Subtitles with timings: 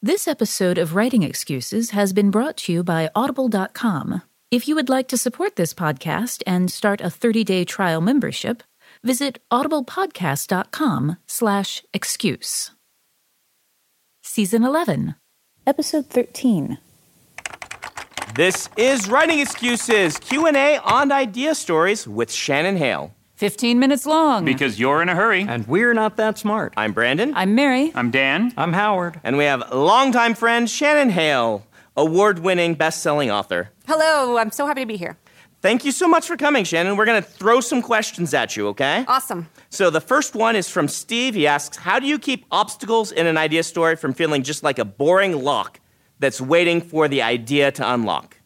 [0.00, 4.22] This episode of Writing Excuses has been brought to you by Audible.com.
[4.48, 8.62] If you would like to support this podcast and start a 30-day trial membership,
[9.02, 12.70] visit audiblepodcast.com slash excuse.
[14.22, 15.16] Season 11,
[15.66, 16.78] Episode 13.
[18.36, 23.12] This is Writing Excuses, Q&A on idea stories with Shannon Hale.
[23.38, 24.44] 15 minutes long.
[24.44, 25.42] Because you're in a hurry.
[25.42, 26.74] And we're not that smart.
[26.76, 27.32] I'm Brandon.
[27.36, 27.92] I'm Mary.
[27.94, 28.52] I'm Dan.
[28.56, 29.20] I'm Howard.
[29.22, 31.64] And we have longtime friend Shannon Hale,
[31.96, 33.70] award-winning best-selling author.
[33.86, 35.16] Hello, I'm so happy to be here.
[35.62, 36.96] Thank you so much for coming, Shannon.
[36.96, 39.04] We're going to throw some questions at you, okay?
[39.06, 39.48] Awesome.
[39.70, 41.36] So the first one is from Steve.
[41.36, 44.80] He asks, "How do you keep obstacles in an idea story from feeling just like
[44.80, 45.78] a boring lock
[46.18, 48.37] that's waiting for the idea to unlock?"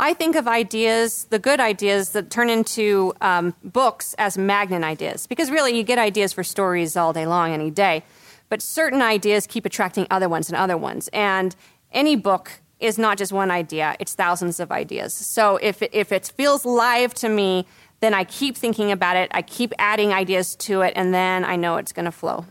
[0.00, 5.26] I think of ideas, the good ideas that turn into um, books as magnet ideas.
[5.26, 8.02] Because really, you get ideas for stories all day long, any day.
[8.48, 11.10] But certain ideas keep attracting other ones and other ones.
[11.12, 11.54] And
[11.92, 15.12] any book is not just one idea, it's thousands of ideas.
[15.12, 17.66] So if if it feels live to me,
[18.00, 21.56] then I keep thinking about it, I keep adding ideas to it, and then I
[21.56, 22.46] know it's going to flow.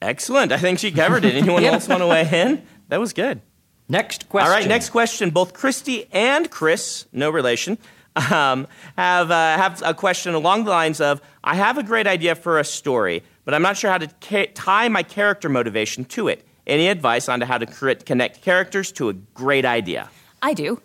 [0.00, 0.52] Excellent.
[0.52, 1.34] I think she covered it.
[1.42, 2.66] Anyone else want to weigh in?
[2.88, 3.42] That was good.
[3.88, 4.50] Next question.
[4.50, 5.30] All right, next question.
[5.30, 7.78] Both Christy and Chris, no relation,
[8.16, 8.66] um,
[8.96, 12.58] have, uh, have a question along the lines of I have a great idea for
[12.58, 16.46] a story, but I'm not sure how to ca- tie my character motivation to it.
[16.66, 20.10] Any advice on how to cr- connect characters to a great idea?
[20.40, 20.80] I do.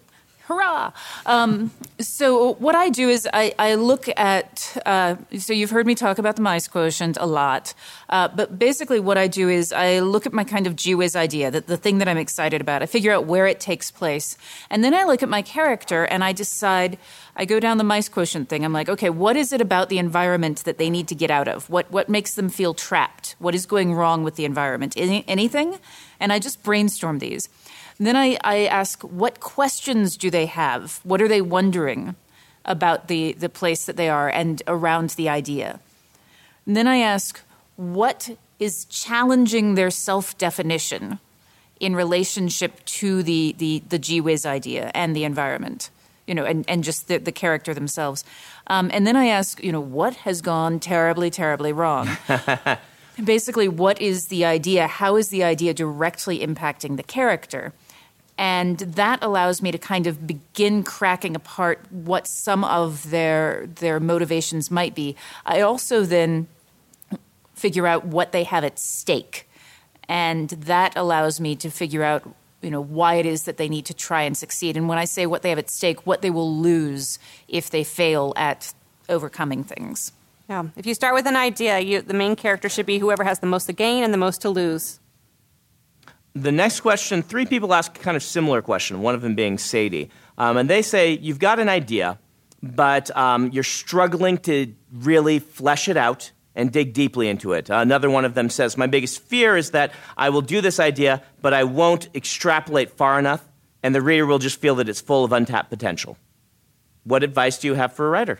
[0.47, 0.93] Hurrah!
[1.25, 4.77] Um, so what I do is I, I look at.
[4.85, 7.73] Uh, so you've heard me talk about the mice quotient a lot,
[8.07, 11.17] uh, but basically what I do is I look at my kind of gee whiz
[11.17, 12.81] idea, that the thing that I'm excited about.
[12.81, 14.37] I figure out where it takes place,
[14.69, 16.97] and then I look at my character and I decide.
[17.39, 18.65] I go down the mice quotient thing.
[18.65, 21.47] I'm like, okay, what is it about the environment that they need to get out
[21.47, 21.69] of?
[21.69, 23.35] What what makes them feel trapped?
[23.37, 24.93] What is going wrong with the environment?
[24.95, 25.77] Any, anything?
[26.19, 27.49] And I just brainstorm these.
[27.99, 30.99] Then I, I ask, what questions do they have?
[31.03, 32.15] What are they wondering
[32.65, 35.79] about the, the place that they are and around the idea?
[36.65, 37.41] And then I ask,
[37.75, 41.19] what is challenging their self definition
[41.79, 45.89] in relationship to the, the, the gee whiz idea and the environment?
[46.27, 48.25] You know, and, and just the, the character themselves.
[48.67, 52.09] Um, and then I ask, you know, what has gone terribly, terribly wrong?
[53.23, 54.87] Basically, what is the idea?
[54.87, 57.73] How is the idea directly impacting the character?
[58.37, 63.99] And that allows me to kind of begin cracking apart what some of their their
[63.99, 65.15] motivations might be.
[65.45, 66.47] I also then
[67.55, 69.49] figure out what they have at stake,
[70.07, 72.23] and that allows me to figure out
[72.61, 74.77] you know why it is that they need to try and succeed.
[74.77, 77.83] And when I say what they have at stake, what they will lose if they
[77.83, 78.73] fail at
[79.09, 80.11] overcoming things.
[80.49, 80.65] Yeah.
[80.75, 83.47] If you start with an idea, you, the main character should be whoever has the
[83.47, 84.99] most to gain and the most to lose.
[86.37, 89.57] The next question, three people ask a kind of similar question, one of them being
[89.57, 90.11] Sadie.
[90.37, 92.19] Um, and they say, You've got an idea,
[92.61, 97.71] but um, you're struggling to really flesh it out and dig deeply into it.
[97.71, 101.23] Another one of them says, My biggest fear is that I will do this idea,
[101.41, 103.43] but I won't extrapolate far enough,
[103.81, 106.19] and the reader will just feel that it's full of untapped potential.
[107.03, 108.39] What advice do you have for a writer?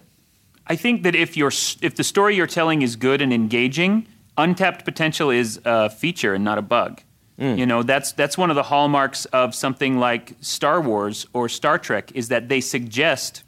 [0.68, 4.86] I think that if, you if the story you're telling is good and engaging, untapped
[4.86, 7.02] potential is a feature and not a bug.
[7.40, 7.58] Mm.
[7.58, 11.78] You know, that's that's one of the hallmarks of something like Star Wars or Star
[11.78, 13.44] Trek is that they suggest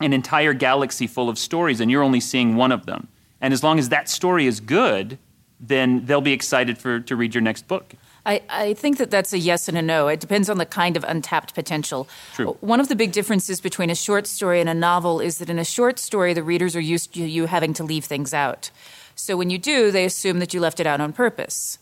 [0.00, 3.08] an entire galaxy full of stories and you're only seeing one of them.
[3.40, 5.18] And as long as that story is good,
[5.60, 7.94] then they'll be excited for to read your next book.
[8.26, 10.08] I, I, think that that's a yes and a no.
[10.08, 12.06] It depends on the kind of untapped potential.
[12.34, 12.56] True.
[12.60, 15.58] One of the big differences between a short story and a novel is that in
[15.58, 18.70] a short story, the readers are used to you having to leave things out.
[19.14, 21.78] So when you do, they assume that you left it out on purpose.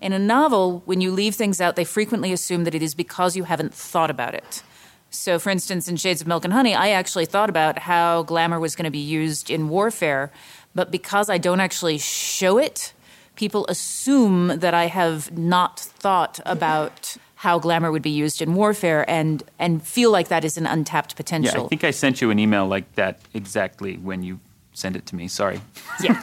[0.00, 3.36] In a novel, when you leave things out, they frequently assume that it is because
[3.36, 4.62] you haven't thought about it.
[5.10, 8.60] So, for instance, in Shades of Milk and Honey, I actually thought about how glamour
[8.60, 10.30] was going to be used in warfare,
[10.74, 12.92] but because I don't actually show it,
[13.34, 19.08] people assume that I have not thought about how glamour would be used in warfare
[19.08, 21.60] and, and feel like that is an untapped potential.
[21.60, 24.40] Yeah, I think I sent you an email like that exactly when you
[24.78, 25.28] send it to me.
[25.28, 25.60] Sorry.
[26.02, 26.18] Yeah.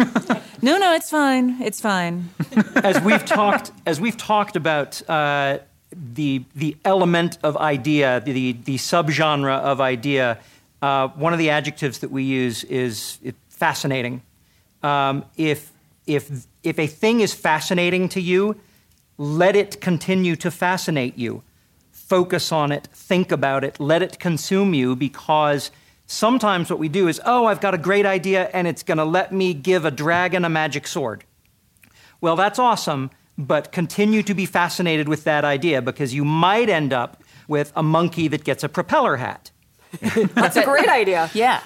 [0.61, 1.61] no, no, it's fine.
[1.61, 2.29] It's fine.
[2.75, 5.59] as we've talked, as we've talked about uh,
[5.91, 10.39] the the element of idea, the the subgenre of idea.
[10.81, 13.19] Uh, one of the adjectives that we use is
[13.49, 14.21] fascinating.
[14.83, 15.71] Um, if
[16.07, 18.55] if if a thing is fascinating to you,
[19.17, 21.43] let it continue to fascinate you.
[21.91, 25.71] Focus on it, think about it, let it consume you because
[26.07, 29.05] sometimes what we do is, oh, I've got a great idea and it's going to
[29.05, 31.23] let me give a dragon a magic sword.
[32.21, 36.93] Well, that's awesome, but continue to be fascinated with that idea because you might end
[36.93, 39.51] up with a monkey that gets a propeller hat.
[40.33, 41.29] that's a great idea.
[41.33, 41.61] Yeah.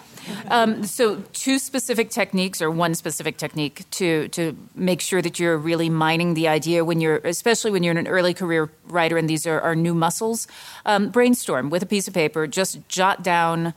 [0.49, 5.57] Um, so, two specific techniques, or one specific technique, to to make sure that you're
[5.57, 9.47] really mining the idea when you're, especially when you're an early career writer, and these
[9.47, 10.47] are, are new muscles.
[10.85, 12.45] Um, brainstorm with a piece of paper.
[12.45, 13.73] Just jot down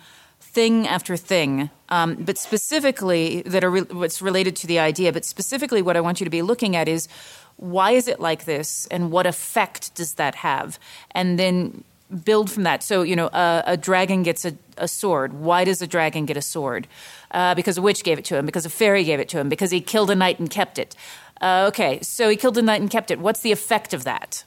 [0.53, 5.13] thing after thing, um, but specifically that are re- what's related to the idea.
[5.13, 7.09] But specifically, what I want you to be looking at is
[7.57, 10.79] why is it like this, and what effect does that have,
[11.13, 11.85] and then
[12.25, 12.83] build from that.
[12.83, 15.33] So, you know, a, a dragon gets a, a, sword.
[15.33, 16.87] Why does a dragon get a sword?
[17.31, 19.49] Uh, because a witch gave it to him, because a fairy gave it to him,
[19.49, 20.95] because he killed a knight and kept it.
[21.41, 23.19] Uh, okay, so he killed a knight and kept it.
[23.19, 24.45] What's the effect of that?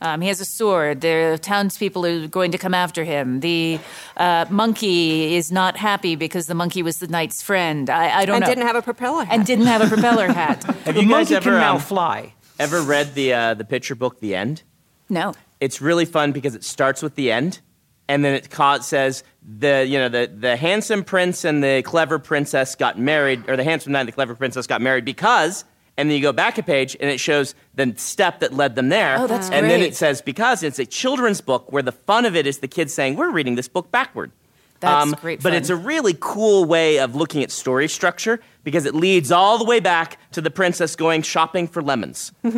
[0.00, 1.00] Um, he has a sword.
[1.00, 3.40] The townspeople are going to come after him.
[3.40, 3.78] The
[4.16, 7.88] uh, monkey is not happy because the monkey was the knight's friend.
[7.88, 8.46] I, I don't and know.
[8.50, 9.34] And didn't have a propeller hat.
[9.34, 10.64] And didn't have a propeller hat.
[10.64, 12.34] have the you guys monkey ever can now um, fly?
[12.58, 14.62] Ever read the uh, the picture book, The End?
[15.08, 15.34] No.
[15.60, 17.60] It's really fun because it starts with the end,
[18.08, 22.18] and then it ca- says the you know the the handsome prince and the clever
[22.18, 25.64] princess got married, or the handsome knight and the clever princess got married because
[25.96, 28.88] and then you go back a page and it shows the step that led them
[28.88, 29.16] there.
[29.18, 29.68] Oh, that's and great.
[29.68, 32.68] then it says because it's a children's book where the fun of it is the
[32.68, 34.30] kids saying we're reading this book backward.
[34.80, 35.42] That's um, great.
[35.42, 39.58] But it's a really cool way of looking at story structure because it leads all
[39.58, 42.54] the way back to the princess going shopping for lemons, um,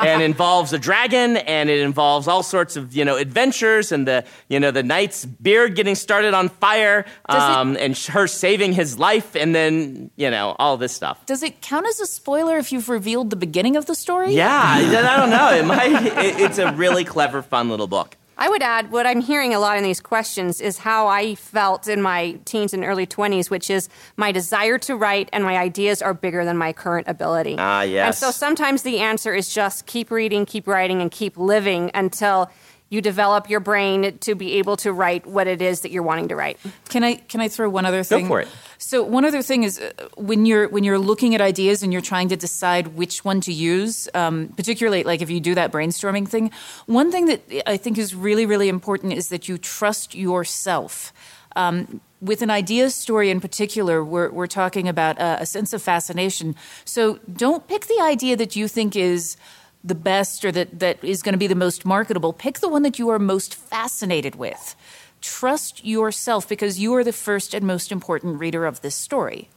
[0.00, 4.24] and involves a dragon, and it involves all sorts of you know adventures, and the
[4.48, 8.98] you know the knight's beard getting started on fire, um, it, and her saving his
[8.98, 11.24] life, and then you know all this stuff.
[11.26, 14.34] Does it count as a spoiler if you've revealed the beginning of the story?
[14.34, 15.50] Yeah, I don't know.
[15.52, 16.06] It might.
[16.06, 18.16] It, it's a really clever, fun little book.
[18.42, 21.86] I would add what I'm hearing a lot in these questions is how I felt
[21.86, 26.02] in my teens and early 20s, which is my desire to write and my ideas
[26.02, 27.54] are bigger than my current ability.
[27.56, 28.04] Ah, yes.
[28.04, 32.50] And so sometimes the answer is just keep reading, keep writing, and keep living until
[32.92, 36.28] you develop your brain to be able to write what it is that you're wanting
[36.28, 36.58] to write.
[36.90, 38.24] Can I can I throw one other thing?
[38.24, 38.48] Go for it.
[38.76, 42.02] So one other thing is uh, when you're when you're looking at ideas and you're
[42.02, 46.28] trying to decide which one to use, um, particularly like if you do that brainstorming
[46.28, 46.50] thing.
[46.84, 51.14] One thing that I think is really really important is that you trust yourself.
[51.56, 55.82] Um, with an idea story in particular, we're, we're talking about a, a sense of
[55.82, 56.54] fascination.
[56.84, 59.36] So don't pick the idea that you think is
[59.84, 62.32] the best or that, that is going to be the most marketable.
[62.32, 64.76] Pick the one that you are most fascinated with.
[65.20, 69.48] Trust yourself because you are the first and most important reader of this story.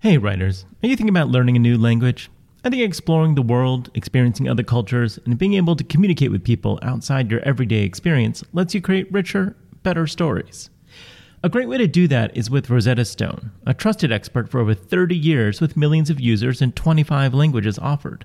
[0.00, 2.30] Hey, writers, are you thinking about learning a new language?
[2.64, 6.78] I think exploring the world, experiencing other cultures, and being able to communicate with people
[6.82, 10.70] outside your everyday experience lets you create richer, better stories.
[11.42, 14.72] A great way to do that is with Rosetta Stone, a trusted expert for over
[14.72, 18.24] 30 years with millions of users and 25 languages offered.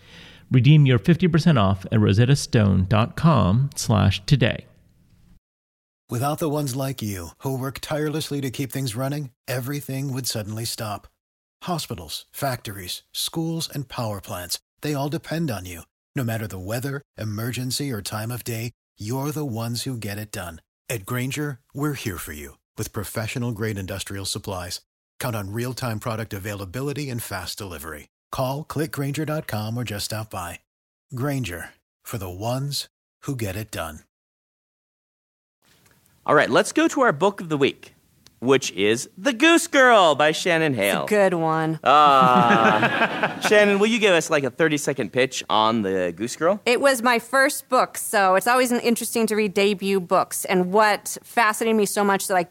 [0.51, 4.65] Redeem your 50% off at rosettastone.com slash today.
[6.09, 10.65] Without the ones like you, who work tirelessly to keep things running, everything would suddenly
[10.65, 11.07] stop.
[11.63, 15.83] Hospitals, factories, schools, and power plants, they all depend on you.
[16.13, 20.33] No matter the weather, emergency, or time of day, you're the ones who get it
[20.33, 20.59] done.
[20.89, 24.81] At Grainger, we're here for you with professional grade industrial supplies.
[25.17, 28.10] Count on real time product availability and fast delivery.
[28.31, 30.59] Call clickgrainger.com or just stop by.
[31.13, 31.69] Grainger,
[32.03, 32.87] for the ones
[33.23, 33.99] who get it done.
[36.25, 37.95] All right, let's go to our book of the week,
[38.39, 41.07] which is The Goose Girl by Shannon Hale.
[41.07, 41.79] Good one.
[41.83, 43.39] Ah.
[43.49, 46.61] Shannon, will you give us like a 30 second pitch on The Goose Girl?
[46.65, 50.45] It was my first book, so it's always interesting to read debut books.
[50.45, 52.45] And what fascinated me so much that I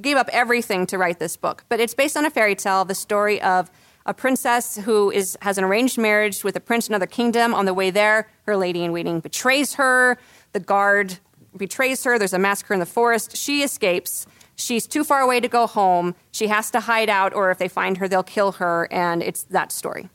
[0.00, 1.64] gave up everything to write this book.
[1.68, 3.70] But it's based on a fairy tale, the story of
[4.06, 7.54] a princess who is has an arranged marriage with a prince in another kingdom.
[7.54, 10.18] On the way there, her lady in waiting betrays her.
[10.52, 11.18] The guard
[11.56, 12.18] betrays her.
[12.18, 13.36] There's a massacre in the forest.
[13.36, 14.26] She escapes.
[14.54, 16.14] She's too far away to go home.
[16.30, 18.86] She has to hide out, or if they find her, they'll kill her.
[18.90, 20.08] And it's that story.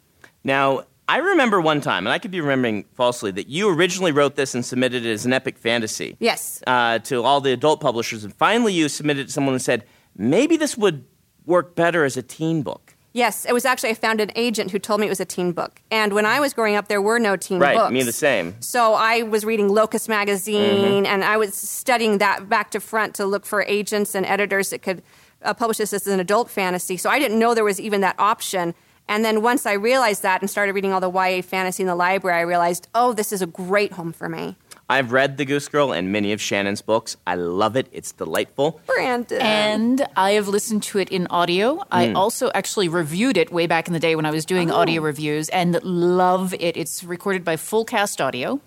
[0.43, 4.35] Now, I remember one time, and I could be remembering falsely, that you originally wrote
[4.35, 6.17] this and submitted it as an epic fantasy.
[6.19, 6.61] Yes.
[6.67, 9.85] Uh, to all the adult publishers, and finally you submitted it to someone who said,
[10.15, 11.05] maybe this would
[11.45, 12.95] work better as a teen book.
[13.17, 15.51] Yes, it was actually I found an agent who told me it was a teen
[15.51, 15.81] book.
[15.89, 17.85] And when I was growing up, there were no teen Right, books.
[17.85, 18.53] Right, me the same.
[18.59, 23.25] So I was reading Locus magazine, and I was studying that back to front to
[23.25, 25.01] look for agents and editors that could
[25.41, 26.95] uh, publish this as an adult fantasy.
[26.95, 28.75] So I didn't know there was even that option.
[29.07, 31.95] And then once I realized that and started reading all the YA fantasy in the
[31.95, 34.57] library, I realized, oh, this is a great home for me.
[34.89, 37.17] I've read The Goose Girl and many of Shannon's books.
[37.27, 37.87] I love it.
[37.91, 38.79] It's delightful.
[38.85, 39.41] Brandon.
[39.41, 41.83] And I have listened to it in audio.
[41.91, 45.01] I also actually reviewed it way back in the day when I was doing audio
[45.01, 46.77] reviews and love it.
[46.77, 48.61] It's recorded by Full Cast Audio.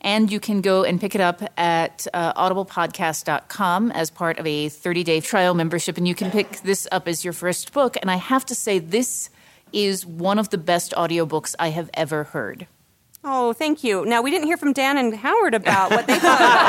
[0.00, 4.68] And you can go and pick it up at uh, audiblepodcast.com as part of a
[4.68, 5.98] 30 day trial membership.
[5.98, 7.96] And you can pick this up as your first book.
[8.00, 9.28] And I have to say, this
[9.72, 12.68] is one of the best audiobooks I have ever heard.
[13.26, 14.04] Oh, thank you.
[14.04, 16.68] Now, we didn't hear from Dan and Howard about what they thought about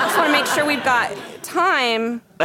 [0.00, 0.06] this.
[0.06, 2.22] Just want to make sure we've got time.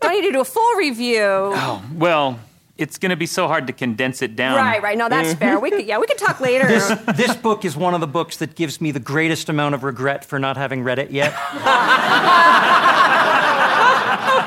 [0.00, 1.18] Don't need to do a full review.
[1.20, 2.38] Oh, well,
[2.78, 4.56] it's going to be so hard to condense it down.
[4.56, 4.96] Right, right.
[4.96, 5.58] No, that's fair.
[5.58, 6.68] We could, yeah, we could talk later.
[6.68, 9.82] This, this book is one of the books that gives me the greatest amount of
[9.82, 11.32] regret for not having read it yet.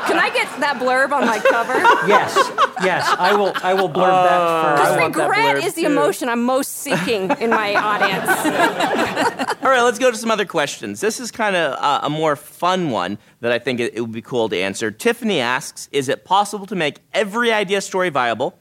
[0.07, 1.73] Can I get that blurb on my cover?
[2.07, 2.35] Yes,
[2.83, 3.53] yes, I will.
[3.63, 4.83] I will blurb that for.
[4.83, 5.87] Because regret blurb is the too.
[5.87, 8.27] emotion I'm most seeking in my audience.
[9.63, 11.01] All right, let's go to some other questions.
[11.01, 14.11] This is kind of uh, a more fun one that I think it, it would
[14.11, 14.91] be cool to answer.
[14.91, 18.57] Tiffany asks Is it possible to make every idea story viable,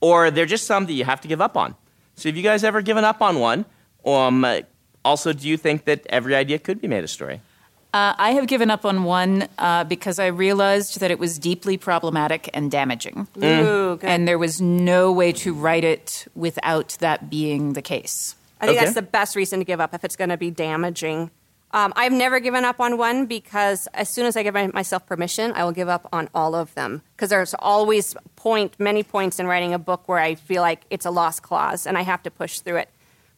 [0.00, 1.74] or are there just some that you have to give up on?
[2.14, 3.64] So, have you guys ever given up on one?
[4.04, 4.60] Um, uh,
[5.04, 7.40] also, do you think that every idea could be made a story?
[7.94, 11.76] Uh, I have given up on one uh, because I realized that it was deeply
[11.76, 13.28] problematic and damaging.
[13.36, 14.04] Ooh, good.
[14.04, 18.34] And there was no way to write it without that being the case.
[18.62, 18.84] I think Okay.
[18.86, 21.30] that's the best reason to give up if it's going to be damaging.
[21.72, 25.52] Um, I've never given up on one because as soon as I give myself permission,
[25.52, 27.02] I will give up on all of them.
[27.16, 31.04] Because there's always point, many points in writing a book where I feel like it's
[31.06, 32.88] a lost clause and I have to push through it.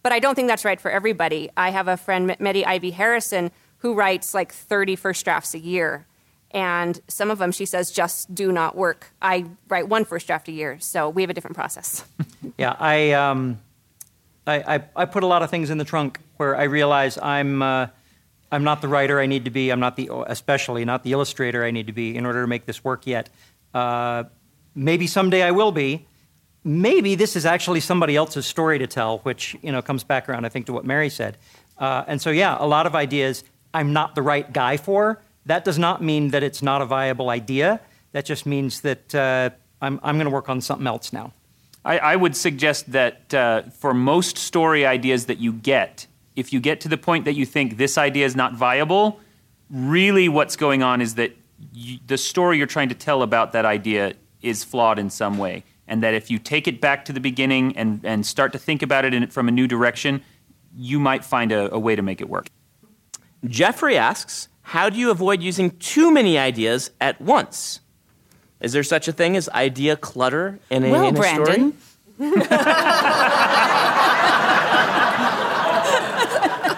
[0.03, 1.49] But I don't think that's right for everybody.
[1.57, 3.51] I have a friend, M- Mette Ivie Harrison,
[3.85, 6.07] who writes like 30 first drafts a year.
[6.53, 9.13] And some of them, she says, just do not work.
[9.21, 12.05] I write one first draft a year, so we have a different process.
[12.59, 13.59] Yeah, I, um,
[14.47, 17.63] I, I, I put a lot of things in the trunk where I realize I'm,
[17.63, 17.89] uh,
[18.53, 19.71] I'm not the writer I need to be.
[19.71, 22.65] I'm not the, especially not the illustrator I need to be in order to make
[22.65, 23.29] this work yet.
[23.73, 24.25] Uh,
[24.75, 26.07] maybe someday I will be.
[26.63, 30.45] Maybe this is actually somebody else's story to tell, which you know comes back around,
[30.45, 31.39] I think, to what Mary said.
[31.77, 33.43] Uh, and so, yeah, a lot of ideas
[33.75, 35.21] I'm not the right guy for.
[35.47, 37.81] That does not mean that it's not a viable idea.
[38.13, 39.51] That just means that uh,
[39.83, 41.33] I'm, I'm going to work on something else now.
[41.85, 46.61] I, I would suggest that uh, for most story ideas that you get, if you
[46.61, 49.21] get to the point that you think this idea is not viable,
[49.71, 51.33] really what's going on is that
[51.73, 55.65] you, the story you're trying to tell about that idea is flawed in some way.
[55.87, 58.83] And that if you take it back to the beginning and, and start to think
[58.83, 60.23] about it in, from a new direction,
[60.75, 62.49] you might find a, a way to make it work.
[63.47, 67.81] Jeffrey asks How do you avoid using too many ideas at once?
[68.61, 71.45] Is there such a thing as idea clutter in a, well, in a story?
[71.45, 71.77] Brandon,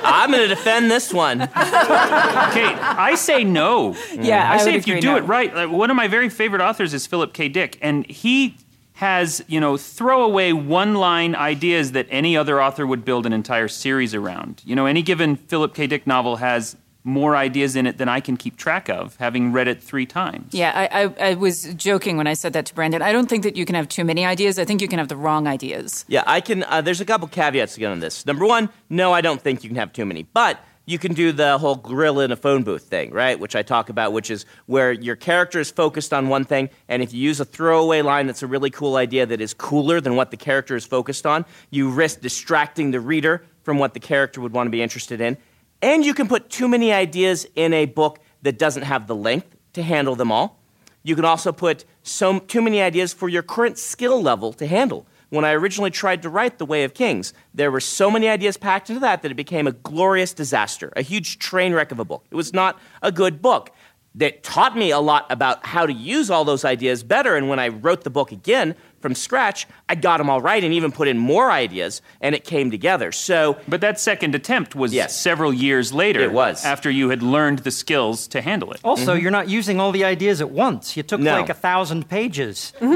[0.09, 1.43] I'm going to defend this one.
[1.43, 3.95] Okay, I say no.
[4.15, 5.17] Yeah, I, I say would if you do no.
[5.17, 5.55] it right.
[5.55, 7.49] Like, one of my very favorite authors is Philip K.
[7.49, 8.57] Dick, and he
[8.97, 14.15] has you know throwaway one-line ideas that any other author would build an entire series
[14.15, 14.63] around.
[14.65, 15.87] You know, any given Philip K.
[15.87, 19.69] Dick novel has more ideas in it than I can keep track of, having read
[19.69, 20.53] it three times.
[20.53, 23.01] Yeah, I, I, I was joking when I said that to Brandon.
[23.01, 24.59] I don't think that you can have too many ideas.
[24.59, 26.05] I think you can have the wrong ideas.
[26.09, 26.65] Yeah, I can.
[26.65, 28.27] Uh, there's a couple caveats to get on this.
[28.27, 30.25] Number one, no, I don't think you can have too many.
[30.25, 33.39] But you can do the whole gorilla in a phone booth thing, right?
[33.39, 37.03] Which I talk about, which is where your character is focused on one thing, and
[37.03, 40.15] if you use a throwaway line that's a really cool idea that is cooler than
[40.15, 44.41] what the character is focused on, you risk distracting the reader from what the character
[44.41, 45.37] would want to be interested in.
[45.83, 49.57] And you can put too many ideas in a book that doesn't have the length
[49.73, 50.61] to handle them all.
[51.03, 55.07] You can also put so, too many ideas for your current skill level to handle
[55.31, 57.33] when I originally tried to write The Way of Kings.
[57.55, 61.03] There were so many ideas packed into that that it became a glorious disaster, a
[61.03, 62.25] huge train wreck of a book.
[62.31, 63.71] It was not a good book
[64.17, 67.37] that taught me a lot about how to use all those ideas better.
[67.37, 70.73] And when I wrote the book again from scratch, I got them all right and
[70.73, 73.13] even put in more ideas, and it came together.
[73.13, 75.15] So, but that second attempt was Yes.
[75.21, 76.21] several years later.
[76.23, 76.65] It was.
[76.65, 78.81] after you had learned the skills to handle it.
[78.83, 79.23] Also, mm-hmm.
[79.23, 80.97] you're not using all the ideas at once.
[80.97, 81.33] You took No.
[81.39, 82.73] like a thousand pages.
[82.81, 82.89] no,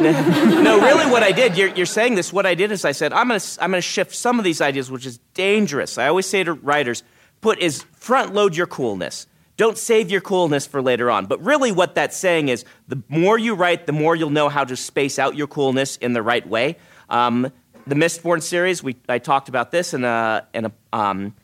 [0.80, 3.28] really, what I did, you're, you're saying this, what I did is I said, I'm
[3.28, 5.98] going to I'm gonna shift some of these ideas, which is dangerous.
[5.98, 7.02] I always say to writers,
[7.42, 9.26] put is front load your coolness.
[9.60, 11.26] Don't save your coolness for later on.
[11.26, 14.64] But really, what that's saying is the more you write, the more you'll know how
[14.64, 16.78] to space out your coolness in the right way.
[17.10, 17.52] Um,
[17.86, 21.34] the Mistborn series, we, I talked about this in a, in a um,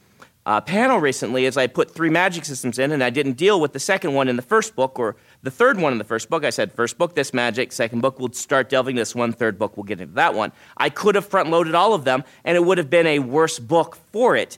[0.47, 3.75] uh, panel recently is I put three magic systems in and I didn't deal with
[3.75, 6.43] the second one in the first book or the third one in the first book.
[6.43, 7.71] I said, first book, this magic.
[7.71, 10.53] Second book, we'll start delving this one, third book, we'll get into that one.
[10.79, 13.59] I could have front loaded all of them and it would have been a worse
[13.59, 14.57] book for it,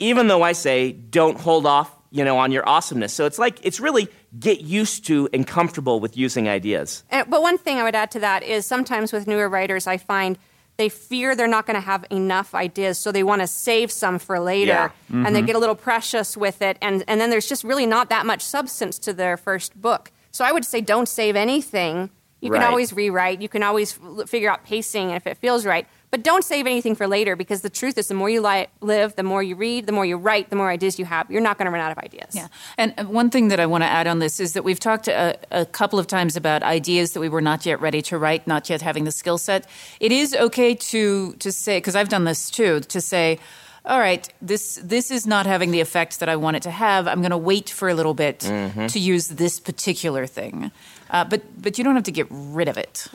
[0.00, 1.92] even though I say, don't hold off.
[2.16, 3.12] You know, on your awesomeness.
[3.12, 4.06] So it's like, it's really
[4.38, 7.02] get used to and comfortable with using ideas.
[7.10, 9.96] And, but one thing I would add to that is sometimes with newer writers, I
[9.96, 10.38] find
[10.76, 14.20] they fear they're not going to have enough ideas, so they want to save some
[14.20, 14.90] for later, Yeah.
[15.10, 15.46] and they mm-hmm.
[15.46, 18.42] get a little precious with it, and, and then there's just really not that much
[18.42, 20.12] substance to their first book.
[20.30, 22.10] So I would say don't save anything.
[22.44, 23.40] You can always rewrite.
[23.42, 25.86] You can always figure out pacing if it feels right.
[26.10, 29.16] But don't save anything for later because the truth is, the more you li- live,
[29.16, 31.28] the more you read, the more you write, the more ideas you have.
[31.28, 32.36] You're not going to run out of ideas.
[32.36, 32.46] Yeah.
[32.78, 35.08] And uh, one thing that I want to add on this is that we've talked
[35.08, 38.46] a, a couple of times about ideas that we were not yet ready to write,
[38.46, 39.66] not yet having the skill set.
[39.98, 43.40] It is okay to to say because I've done this too to say.
[43.86, 47.06] All right, this this is not having the effect that I want it to have.
[47.06, 50.70] I'm going to wait for a little bit to use this particular thing,
[51.14, 53.06] uh, but but you don't have to get rid of it.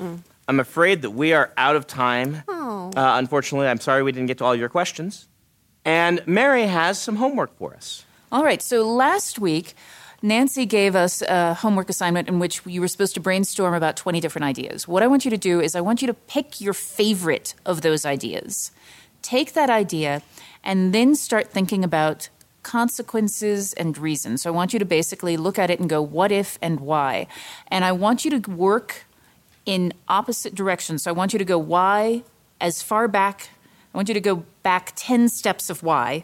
[0.47, 2.41] I'm afraid that we are out of time.
[2.47, 5.27] Uh, unfortunately, I'm sorry we didn't get to all your questions.
[5.85, 8.05] And Mary has some homework for us.
[8.31, 8.61] All right.
[8.61, 9.73] So last week,
[10.21, 14.19] Nancy gave us a homework assignment in which you were supposed to brainstorm about 20
[14.19, 14.87] different ideas.
[14.87, 17.81] What I want you to do is I want you to pick your favorite of
[17.81, 18.71] those ideas.
[19.21, 20.21] Take that idea
[20.63, 22.29] and then start thinking about
[22.63, 24.41] consequences and reasons.
[24.41, 27.27] So I want you to basically look at it and go, what if and why?
[27.67, 29.05] And I want you to work
[29.65, 31.03] in opposite directions.
[31.03, 32.23] So I want you to go why
[32.59, 33.49] as far back.
[33.93, 36.23] I want you to go back 10 steps of why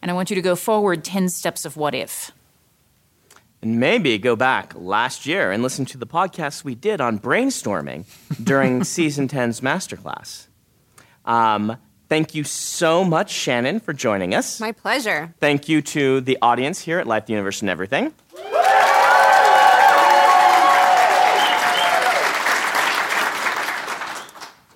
[0.00, 2.30] and I want you to go forward 10 steps of what if.
[3.60, 8.04] And maybe go back last year and listen to the podcast we did on brainstorming
[8.42, 10.46] during season 10's masterclass.
[11.24, 11.76] Um,
[12.08, 14.60] thank you so much, Shannon, for joining us.
[14.60, 15.34] My pleasure.
[15.40, 18.12] Thank you to the audience here at Life, the Universe, and Everything.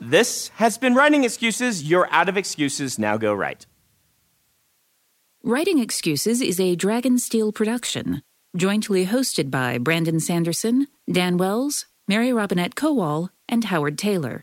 [0.01, 1.85] This has been Writing Excuses.
[1.85, 2.99] You're out of excuses.
[2.99, 3.67] Now go write.
[5.43, 8.23] Writing Excuses is a Dragonsteel production,
[8.57, 14.43] jointly hosted by Brandon Sanderson, Dan Wells, Mary Robinette Kowal, and Howard Tayler.